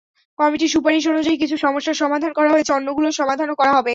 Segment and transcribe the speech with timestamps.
[0.39, 3.89] কমিটির সুপারিশ অনুযায়ী কিছু সমস্যার সমাধান করা হয়েছে, অন্যগুলোর সমাধানও করা হবে।